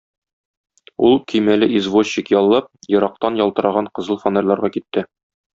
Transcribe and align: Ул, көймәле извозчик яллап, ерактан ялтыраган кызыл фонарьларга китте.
Ул, 1.09 1.13
көймәле 1.33 1.69
извозчик 1.81 2.33
яллап, 2.37 2.71
ерактан 2.97 3.41
ялтыраган 3.45 3.93
кызыл 4.01 4.23
фонарьларга 4.25 4.77
китте. 4.79 5.09